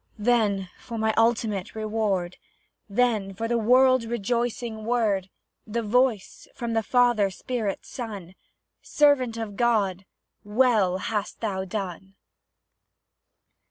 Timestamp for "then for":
0.17-0.97, 2.89-3.47